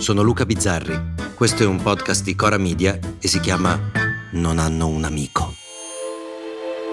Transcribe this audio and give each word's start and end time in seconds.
sono 0.00 0.22
Luca 0.22 0.46
Bizzarri. 0.46 0.98
Questo 1.34 1.62
è 1.62 1.66
un 1.66 1.82
podcast 1.82 2.24
di 2.24 2.34
Cora 2.34 2.56
Media 2.56 2.98
e 3.20 3.28
si 3.28 3.38
chiama 3.38 3.78
Non 4.32 4.58
hanno 4.58 4.88
un 4.88 5.04
amico. 5.04 5.54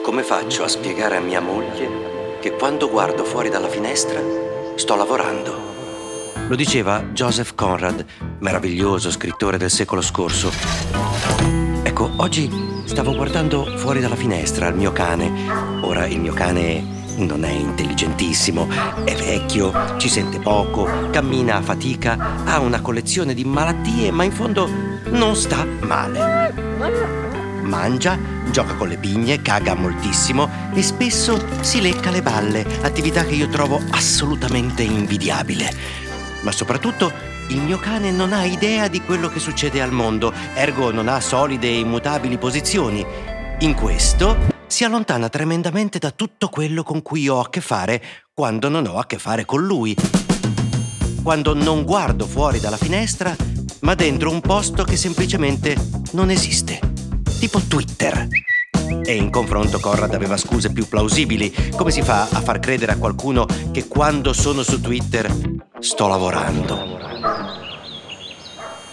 Come 0.04 0.23
faccio 0.23 0.63
a 0.63 0.68
spiegare 0.68 1.16
a 1.16 1.21
mia 1.21 1.39
moglie 1.39 2.39
che 2.41 2.52
quando 2.52 2.89
guardo 2.89 3.23
fuori 3.23 3.49
dalla 3.49 3.70
finestra 3.70 4.21
sto 4.75 4.95
lavorando? 4.95 5.75
Lo 6.49 6.55
diceva 6.55 7.02
Joseph 7.13 7.55
Conrad, 7.55 8.05
meraviglioso 8.39 9.09
scrittore 9.09 9.58
del 9.58 9.71
secolo 9.71 10.02
scorso. 10.02 10.52
Ecco, 11.84 12.12
oggi 12.17 12.49
stavo 12.84 13.16
guardando 13.16 13.77
fuori 13.77 14.02
dalla 14.02 14.16
finestra 14.16 14.67
il 14.67 14.76
mio 14.76 14.91
cane. 14.91 15.31
Ora 15.81 16.05
il 16.08 16.20
mio 16.20 16.34
cane 16.34 16.96
non 17.17 17.44
è 17.44 17.49
intelligentissimo, 17.49 18.67
è 19.03 19.16
vecchio, 19.16 19.73
ci 19.98 20.07
sente 20.07 20.39
poco, 20.39 20.88
cammina 21.12 21.55
a 21.55 21.62
fatica, 21.62 22.43
ha 22.45 22.59
una 22.59 22.81
collezione 22.81 23.34
di 23.34 23.43
malattie, 23.43 24.12
ma 24.12 24.23
in 24.23 24.31
fondo 24.31 24.70
non 25.09 25.35
sta 25.35 25.66
male. 25.81 26.53
Mangia, 27.62 28.17
gioca 28.52 28.76
con 28.76 28.88
le 28.88 28.98
pigne, 28.98 29.41
caga 29.41 29.73
moltissimo 29.73 30.49
e 30.73 30.81
spesso 30.81 31.43
si 31.62 31.81
lecca 31.81 32.12
le 32.12 32.21
balle, 32.21 32.66
attività 32.81 33.26
che 33.26 33.35
io 33.35 33.49
trovo 33.49 33.81
assolutamente 33.90 34.84
invidiabile. 34.84 35.70
Ma 36.41 36.52
soprattutto 36.52 37.12
il 37.49 37.62
mio 37.62 37.77
cane 37.77 38.12
non 38.12 38.31
ha 38.31 38.43
idea 38.45 38.88
di 38.88 39.02
quello 39.02 39.27
che 39.29 39.40
succede 39.40 39.81
al 39.81 39.91
mondo, 39.91 40.34
ergo 40.54 40.91
non 40.91 41.07
ha 41.07 41.20
solide 41.20 41.68
e 41.68 41.79
immutabili 41.79 42.38
posizioni. 42.38 43.05
In 43.59 43.73
questo 43.73 44.55
si 44.68 44.84
allontana 44.84 45.29
tremendamente 45.29 45.98
da 45.98 46.12
tutto 46.12 46.49
quello 46.49 46.84
con 46.84 47.01
cui 47.01 47.27
ho 47.27 47.40
a 47.40 47.49
che 47.49 47.62
fare 47.62 48.04
quando 48.34 48.70
non 48.70 48.85
ho 48.85 48.98
a 48.99 49.05
che 49.05 49.18
fare 49.18 49.46
con 49.46 49.65
lui. 49.65 49.96
Quando 51.23 51.54
non 51.54 51.84
guardo 51.84 52.27
fuori 52.27 52.60
dalla 52.60 52.77
finestra, 52.77 53.35
ma 53.82 53.95
dentro 53.95 54.29
un 54.29 54.41
posto 54.41 54.84
che 54.84 54.95
semplicemente 54.95 55.76
non 56.12 56.29
esiste. 56.29 56.79
Tipo 57.40 57.60
Twitter. 57.62 58.27
E 59.04 59.15
in 59.15 59.29
confronto 59.29 59.79
Conrad 59.79 60.13
aveva 60.13 60.38
scuse 60.38 60.71
più 60.71 60.88
plausibili. 60.88 61.71
Come 61.76 61.91
si 61.91 62.01
fa 62.01 62.27
a 62.29 62.41
far 62.41 62.60
credere 62.60 62.91
a 62.91 62.98
qualcuno 62.98 63.45
che 63.71 63.88
quando 63.88 64.34
sono 64.34 64.63
su 64.63 64.79
Twitter 64.79 65.34
sto 65.79 66.07
lavorando? 66.07 67.06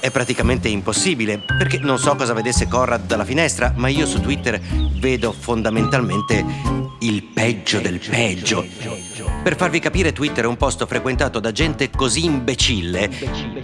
È 0.05 0.11
praticamente 0.11 0.69
impossibile, 0.69 1.39
perché 1.39 1.79
non 1.79 1.99
so 1.99 2.15
cosa 2.15 2.35
vedesse 2.35 2.69
Conrad 2.69 3.07
dalla 3.07 3.25
finestra, 3.25 3.73
ma 3.75 3.89
io 3.89 4.05
su 4.05 4.21
Twitter 4.21 4.61
vedo 4.99 5.33
fondamentalmente 5.33 6.45
il 6.99 7.23
peggio 7.23 7.81
del 7.81 8.01
peggio. 8.01 8.67
Per 9.43 9.57
farvi 9.57 9.79
capire, 9.79 10.13
Twitter 10.13 10.45
è 10.45 10.47
un 10.47 10.59
posto 10.59 10.85
frequentato 10.85 11.41
da 11.41 11.53
gente 11.53 11.89
così 11.89 12.27
imbecille, 12.27 13.09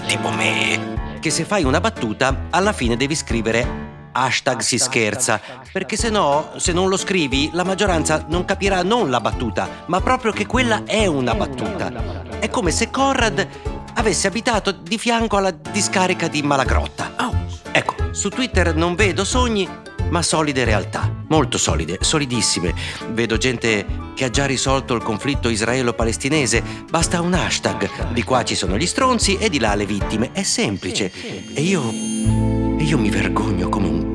tipo 0.06 0.30
me, 0.30 1.18
che 1.20 1.28
se 1.28 1.44
fai 1.44 1.64
una 1.64 1.78
battuta, 1.78 2.46
alla 2.48 2.72
fine 2.72 2.96
devi 2.96 3.14
scrivere 3.14 3.88
hashtag 4.12 4.60
si 4.60 4.78
scherza, 4.78 5.40
perché 5.70 5.96
se 5.96 6.08
no, 6.08 6.52
se 6.56 6.72
non 6.72 6.88
lo 6.88 6.96
scrivi, 6.96 7.50
la 7.52 7.64
maggioranza 7.64 8.24
non 8.28 8.46
capirà 8.46 8.82
non 8.82 9.10
la 9.10 9.20
battuta, 9.20 9.84
ma 9.86 10.00
proprio 10.00 10.32
che 10.32 10.46
quella 10.46 10.84
è 10.84 11.04
una 11.04 11.34
battuta. 11.34 12.38
È 12.38 12.48
come 12.48 12.70
se 12.70 12.90
Conrad 12.90 13.46
avesse 13.94 14.26
abitato 14.26 14.72
di 14.72 14.98
fianco 14.98 15.36
alla 15.36 15.50
discarica 15.50 16.28
di 16.28 16.42
Malagrotta. 16.42 17.14
Oh. 17.20 17.46
Ecco, 17.72 17.94
su 18.12 18.28
Twitter 18.28 18.74
non 18.74 18.94
vedo 18.94 19.24
sogni, 19.24 19.68
ma 20.10 20.22
solide 20.22 20.64
realtà. 20.64 21.10
Molto 21.28 21.58
solide, 21.58 21.98
solidissime. 22.00 22.74
Vedo 23.10 23.36
gente 23.36 23.86
che 24.14 24.24
ha 24.24 24.30
già 24.30 24.46
risolto 24.46 24.94
il 24.94 25.02
conflitto 25.02 25.48
israelo-palestinese. 25.48 26.62
Basta 26.90 27.20
un 27.20 27.32
hashtag. 27.32 28.12
Di 28.12 28.22
qua 28.24 28.42
ci 28.42 28.56
sono 28.56 28.76
gli 28.76 28.86
stronzi 28.86 29.36
e 29.36 29.48
di 29.48 29.60
là 29.60 29.74
le 29.74 29.86
vittime. 29.86 30.32
È 30.32 30.42
semplice. 30.42 31.12
E 31.54 31.62
io. 31.62 31.88
E 31.88 32.82
io 32.82 32.98
mi 32.98 33.10
vergogno 33.10 33.68
come 33.68 33.86
un 33.86 34.09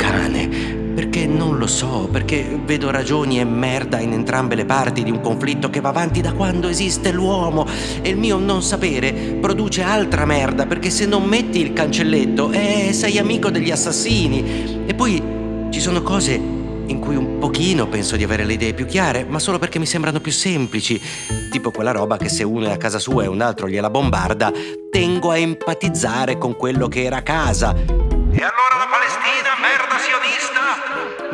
perché 1.15 1.31
non 1.31 1.57
lo 1.57 1.65
so, 1.65 2.09
perché 2.11 2.59
vedo 2.65 2.91
ragioni 2.91 3.39
e 3.39 3.45
merda 3.45 3.99
in 3.99 4.11
entrambe 4.11 4.53
le 4.53 4.65
parti 4.65 5.01
di 5.01 5.11
un 5.11 5.21
conflitto 5.21 5.69
che 5.69 5.79
va 5.79 5.87
avanti 5.87 6.19
da 6.19 6.33
quando 6.33 6.67
esiste 6.67 7.13
l'uomo 7.13 7.65
e 8.01 8.09
il 8.09 8.17
mio 8.17 8.37
non 8.37 8.61
sapere 8.61 9.13
produce 9.39 9.81
altra 9.81 10.25
merda 10.25 10.65
perché 10.65 10.89
se 10.89 11.05
non 11.05 11.23
metti 11.23 11.61
il 11.61 11.71
cancelletto, 11.71 12.51
eh, 12.51 12.89
sei 12.91 13.17
amico 13.17 13.49
degli 13.49 13.71
assassini. 13.71 14.83
E 14.85 14.93
poi 14.93 15.23
ci 15.69 15.79
sono 15.79 16.01
cose 16.01 16.33
in 16.33 16.99
cui 16.99 17.15
un 17.15 17.37
pochino 17.39 17.87
penso 17.87 18.17
di 18.17 18.25
avere 18.25 18.43
le 18.43 18.51
idee 18.51 18.73
più 18.73 18.85
chiare, 18.85 19.23
ma 19.23 19.39
solo 19.39 19.57
perché 19.57 19.79
mi 19.79 19.85
sembrano 19.85 20.19
più 20.19 20.33
semplici, 20.33 21.01
tipo 21.49 21.71
quella 21.71 21.91
roba 21.91 22.17
che 22.17 22.27
se 22.27 22.43
uno 22.43 22.65
è 22.65 22.71
a 22.71 22.77
casa 22.77 22.99
sua 22.99 23.23
e 23.23 23.27
un 23.27 23.39
altro 23.39 23.69
gliela 23.69 23.89
bombarda, 23.89 24.51
tengo 24.91 25.31
a 25.31 25.37
empatizzare 25.37 26.37
con 26.37 26.57
quello 26.57 26.89
che 26.89 27.03
era 27.05 27.17
a 27.17 27.21
casa. 27.21 27.73
E 27.73 28.41
allora 28.43 28.75
la 28.75 28.89
Palestina, 28.91 29.55
merda 29.61 29.97
sionista? 29.97 30.64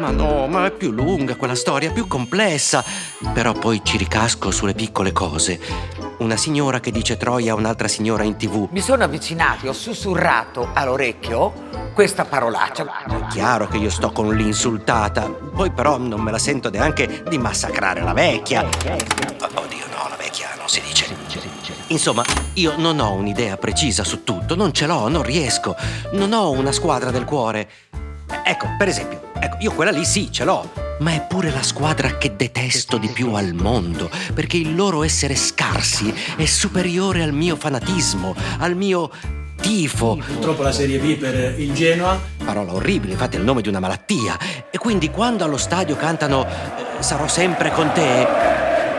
Ma 0.01 0.09
no, 0.09 0.47
ma 0.47 0.65
è 0.65 0.71
più 0.71 0.89
lunga 0.89 1.35
quella 1.35 1.53
storia, 1.53 1.91
più 1.91 2.07
complessa. 2.07 2.83
Però 3.35 3.53
poi 3.53 3.81
ci 3.83 3.97
ricasco 3.97 4.49
sulle 4.49 4.73
piccole 4.73 5.11
cose. 5.11 5.59
Una 6.17 6.37
signora 6.37 6.79
che 6.79 6.89
dice 6.89 7.17
troia 7.17 7.53
a 7.53 7.55
un'altra 7.55 7.87
signora 7.87 8.23
in 8.23 8.35
tv. 8.35 8.67
Mi 8.71 8.81
sono 8.81 9.03
avvicinato 9.03 9.67
e 9.67 9.69
ho 9.69 9.73
sussurrato 9.73 10.69
all'orecchio 10.73 11.53
questa 11.93 12.25
parolaccia. 12.25 13.05
È 13.05 13.27
chiaro 13.27 13.67
che 13.67 13.77
io 13.77 13.91
sto 13.91 14.11
con 14.11 14.35
l'insultata. 14.35 15.29
Poi 15.29 15.69
però 15.69 15.99
non 15.99 16.19
me 16.21 16.31
la 16.31 16.39
sento 16.39 16.71
neanche 16.71 17.23
di 17.29 17.37
massacrare 17.37 18.01
la 18.01 18.13
vecchia. 18.13 18.61
Oddio 18.63 19.85
no, 19.91 20.09
la 20.09 20.15
vecchia 20.17 20.47
non 20.57 20.67
si 20.67 20.81
dice. 20.81 21.15
Insomma, 21.89 22.23
io 22.53 22.73
non 22.75 22.99
ho 22.99 23.11
un'idea 23.11 23.55
precisa 23.57 24.03
su 24.03 24.23
tutto, 24.23 24.55
non 24.55 24.73
ce 24.73 24.87
l'ho, 24.87 25.07
non 25.09 25.21
riesco. 25.21 25.75
Non 26.13 26.33
ho 26.33 26.49
una 26.49 26.71
squadra 26.71 27.11
del 27.11 27.25
cuore. 27.25 27.69
Ecco, 28.43 28.65
per 28.77 28.87
esempio, 28.87 29.29
ecco, 29.41 29.57
io 29.59 29.71
quella 29.73 29.91
lì 29.91 30.05
sì, 30.05 30.31
ce 30.31 30.43
l'ho. 30.43 30.71
Ma 30.99 31.13
è 31.13 31.21
pure 31.21 31.49
la 31.49 31.63
squadra 31.63 32.17
che 32.17 32.35
detesto 32.35 32.97
di 32.97 33.07
più 33.07 33.33
al 33.33 33.53
mondo, 33.53 34.09
perché 34.33 34.57
il 34.57 34.75
loro 34.75 35.03
essere 35.03 35.35
scarsi 35.35 36.13
è 36.37 36.45
superiore 36.45 37.23
al 37.23 37.33
mio 37.33 37.55
fanatismo, 37.55 38.35
al 38.59 38.75
mio 38.75 39.09
tifo. 39.59 40.17
Purtroppo 40.17 40.61
la 40.61 40.71
Serie 40.71 40.99
B 40.99 41.15
per 41.17 41.59
il 41.59 41.73
Genoa. 41.73 42.19
Parola 42.43 42.73
orribile, 42.73 43.13
infatti 43.13 43.35
è 43.35 43.39
il 43.39 43.45
nome 43.45 43.61
di 43.61 43.69
una 43.69 43.79
malattia. 43.79 44.37
E 44.69 44.77
quindi 44.77 45.09
quando 45.09 45.43
allo 45.43 45.57
stadio 45.57 45.95
cantano 45.95 46.45
eh, 46.45 46.91
Sarò 47.01 47.27
sempre 47.27 47.71
con 47.71 47.91
te, 47.93 48.27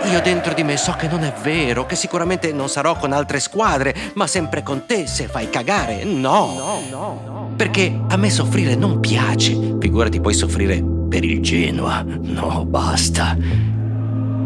io 0.05 0.21
dentro 0.21 0.53
di 0.55 0.63
me 0.63 0.77
so 0.77 0.93
che 0.93 1.09
non 1.09 1.23
è 1.25 1.33
vero, 1.43 1.87
che 1.87 1.97
sicuramente 1.97 2.53
non 2.53 2.69
sarò 2.69 2.97
con 2.97 3.13
altre 3.13 3.41
squadre, 3.41 3.95
ma 4.15 4.27
sempre 4.27 4.63
con 4.63 4.87
te 4.87 5.07
se 5.07 5.27
fai 5.27 5.51
cagare. 5.51 6.05
No, 6.05 6.55
no, 6.57 6.81
no, 6.91 7.21
no. 7.25 7.51
Perché 7.57 8.01
a 8.09 8.17
me 8.17 8.31
soffrire 8.31 8.75
non 8.75 9.01
piace. 9.01 9.77
Figurati 9.81 10.21
poi 10.21 10.35
soffrire 10.35 10.83
per 11.09 11.25
il 11.25 11.41
Genoa. 11.41 12.05
No, 12.05 12.65
basta. 12.65 13.37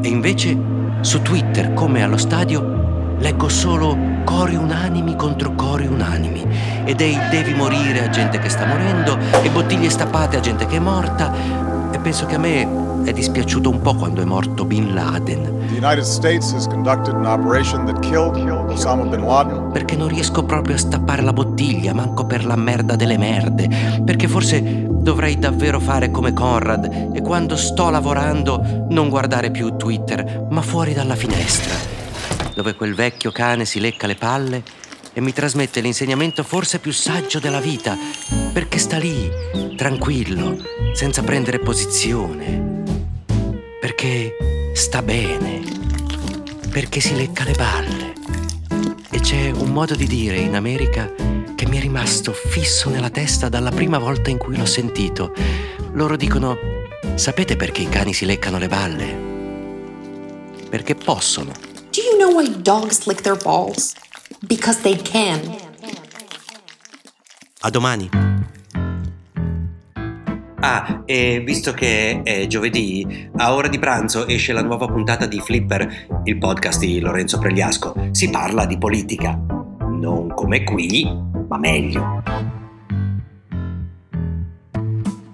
E 0.02 0.08
invece 0.08 0.56
su 1.00 1.22
Twitter, 1.22 1.72
come 1.72 2.02
allo 2.02 2.16
stadio, 2.16 3.16
leggo 3.18 3.48
solo 3.48 3.96
cori 4.24 4.56
unanimi 4.56 5.16
contro 5.16 5.54
cori 5.54 5.86
unanimi 5.86 6.44
e 6.84 6.94
dei 6.94 7.16
devi 7.30 7.54
morire 7.54 8.04
a 8.04 8.10
gente 8.10 8.38
che 8.38 8.48
sta 8.48 8.66
morendo 8.66 9.16
e 9.42 9.48
bottiglie 9.50 9.88
stappate 9.88 10.36
a 10.36 10.40
gente 10.40 10.66
che 10.66 10.76
è 10.76 10.80
morta 10.80 11.32
e 11.92 11.98
penso 11.98 12.26
che 12.26 12.34
a 12.34 12.38
me 12.38 12.85
è 13.06 13.12
dispiaciuto 13.12 13.70
un 13.70 13.80
po' 13.80 13.94
quando 13.94 14.20
è 14.20 14.24
morto 14.24 14.64
Bin 14.64 14.92
Laden. 14.92 15.68
Bin. 15.68 15.84
Perché 19.72 19.94
non 19.94 20.08
riesco 20.08 20.44
proprio 20.44 20.74
a 20.74 20.78
stappare 20.78 21.22
la 21.22 21.32
bottiglia, 21.32 21.94
manco 21.94 22.26
per 22.26 22.44
la 22.44 22.56
merda 22.56 22.96
delle 22.96 23.16
merde. 23.16 24.02
Perché 24.04 24.26
forse 24.26 24.88
dovrei 24.88 25.38
davvero 25.38 25.78
fare 25.78 26.10
come 26.10 26.32
Conrad 26.32 27.12
e 27.14 27.22
quando 27.22 27.54
sto 27.54 27.90
lavorando 27.90 28.86
non 28.88 29.08
guardare 29.08 29.52
più 29.52 29.76
Twitter, 29.76 30.48
ma 30.50 30.60
fuori 30.60 30.92
dalla 30.92 31.14
finestra, 31.14 31.74
dove 32.54 32.74
quel 32.74 32.96
vecchio 32.96 33.30
cane 33.30 33.66
si 33.66 33.78
lecca 33.78 34.08
le 34.08 34.16
palle 34.16 34.64
e 35.12 35.20
mi 35.20 35.32
trasmette 35.32 35.80
l'insegnamento 35.80 36.42
forse 36.42 36.80
più 36.80 36.92
saggio 36.92 37.38
della 37.38 37.60
vita, 37.60 37.96
perché 38.52 38.78
sta 38.78 38.98
lì, 38.98 39.30
tranquillo, 39.76 40.56
senza 40.92 41.22
prendere 41.22 41.60
posizione 41.60 42.76
perché 44.06 44.36
sta 44.72 45.02
bene, 45.02 45.62
perché 46.70 47.00
si 47.00 47.16
lecca 47.16 47.42
le 47.42 47.54
balle. 47.54 48.12
E 49.10 49.18
c'è 49.18 49.50
un 49.50 49.70
modo 49.70 49.96
di 49.96 50.06
dire 50.06 50.36
in 50.36 50.54
America 50.54 51.12
che 51.56 51.66
mi 51.66 51.78
è 51.78 51.80
rimasto 51.80 52.32
fisso 52.32 52.88
nella 52.88 53.10
testa 53.10 53.48
dalla 53.48 53.70
prima 53.70 53.98
volta 53.98 54.30
in 54.30 54.38
cui 54.38 54.56
l'ho 54.56 54.64
sentito. 54.64 55.32
Loro 55.94 56.16
dicono, 56.16 56.56
sapete 57.16 57.56
perché 57.56 57.82
i 57.82 57.88
cani 57.88 58.12
si 58.12 58.26
leccano 58.26 58.58
le 58.58 58.68
balle? 58.68 59.16
Perché 60.70 60.94
possono. 60.94 61.50
Do 61.90 62.00
you 62.00 62.16
know 62.16 62.32
why 62.32 62.48
dogs 62.62 63.06
lick 63.06 63.22
their 63.22 63.36
balls? 63.42 63.94
Because 64.38 64.82
they 64.82 64.96
can. 65.02 65.56
A 67.60 67.70
domani. 67.70 68.35
Ah, 70.68 71.04
e 71.04 71.44
visto 71.46 71.72
che 71.72 72.22
è 72.24 72.48
giovedì, 72.48 73.28
a 73.36 73.54
ora 73.54 73.68
di 73.68 73.78
pranzo 73.78 74.26
esce 74.26 74.52
la 74.52 74.64
nuova 74.64 74.86
puntata 74.86 75.24
di 75.24 75.38
Flipper, 75.38 76.22
il 76.24 76.38
podcast 76.38 76.80
di 76.80 76.98
Lorenzo 76.98 77.38
Pregliasco. 77.38 78.08
Si 78.10 78.28
parla 78.30 78.66
di 78.66 78.76
politica. 78.76 79.40
Non 79.78 80.32
come 80.34 80.64
qui, 80.64 81.08
ma 81.48 81.56
meglio. 81.56 82.20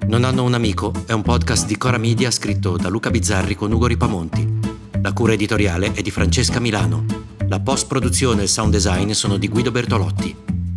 Non 0.06 0.24
hanno 0.24 0.44
un 0.44 0.52
amico 0.52 0.92
è 1.06 1.12
un 1.12 1.22
podcast 1.22 1.66
di 1.66 1.78
Cora 1.78 1.96
Media 1.96 2.30
scritto 2.30 2.76
da 2.76 2.90
Luca 2.90 3.08
Bizzarri 3.08 3.54
con 3.54 3.72
Ugo 3.72 3.86
Ripamonti. 3.86 4.60
La 5.00 5.14
cura 5.14 5.32
editoriale 5.32 5.92
è 5.94 6.02
di 6.02 6.10
Francesca 6.10 6.60
Milano. 6.60 7.06
La 7.48 7.58
post-produzione 7.58 8.40
e 8.40 8.44
il 8.44 8.50
sound 8.50 8.70
design 8.70 9.12
sono 9.12 9.38
di 9.38 9.48
Guido 9.48 9.70
Bertolotti. 9.70 10.36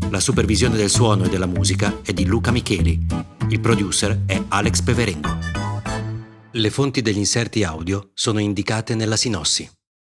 La 0.10 0.22
supervisione 0.22 0.78
del 0.78 0.90
suono 0.90 1.26
e 1.26 1.30
della 1.30 1.46
musica 1.46 1.98
è 2.06 2.14
di 2.14 2.24
Luca 2.24 2.52
Micheli. 2.52 3.35
Il 3.48 3.60
producer 3.60 4.24
è 4.26 4.42
Alex 4.48 4.82
Peverengo. 4.82 5.38
Le 6.52 6.70
fonti 6.72 7.02
degli 7.04 7.18
inserti 7.18 7.64
audio 7.64 8.10
sono 8.16 8.40
indicate 8.40 8.96
nella 8.96 9.16
sinossi. 9.16 9.70